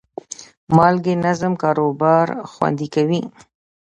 مالي 0.75 1.13
نظم 1.25 1.53
کاروبار 1.61 2.27
خوندي 2.51 2.87
کوي. 2.95 3.21